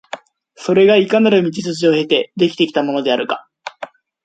[0.55, 3.47] それがいかなる道筋を経て出来てきたものであるか、